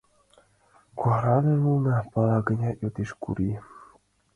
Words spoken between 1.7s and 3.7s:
улына?— пала гынат, йодеш Гурий.